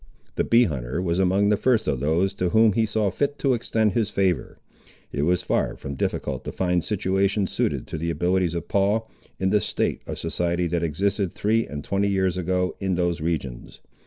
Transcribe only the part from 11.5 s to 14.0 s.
and twenty years ago in those regions.